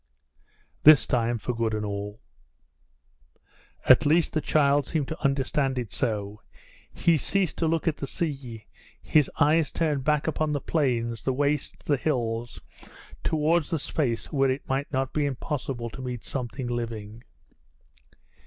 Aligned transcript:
This 0.81 1.05
time 1.05 1.37
for 1.37 1.53
good 1.53 1.75
and 1.75 1.85
all. 1.85 2.21
At 3.85 4.03
least 4.03 4.33
the 4.33 4.41
child 4.41 4.87
seemed 4.87 5.07
to 5.09 5.23
understand 5.23 5.77
it 5.77 5.93
so: 5.93 6.41
he 6.91 7.17
ceased 7.17 7.55
to 7.59 7.67
look 7.67 7.87
at 7.87 7.97
the 7.97 8.07
sea. 8.07 8.65
His 8.99 9.29
eyes 9.39 9.71
turned 9.71 10.03
back 10.03 10.25
upon 10.25 10.53
the 10.53 10.59
plains, 10.59 11.21
the 11.21 11.33
wastes, 11.33 11.83
the 11.83 11.97
hills, 11.97 12.59
towards 13.23 13.69
the 13.69 13.77
space 13.77 14.31
where 14.33 14.49
it 14.49 14.67
might 14.67 14.91
not 14.91 15.13
be 15.13 15.27
impossible 15.27 15.91
to 15.91 16.01
meet 16.01 16.23
something 16.25 16.65
living. 16.65 17.21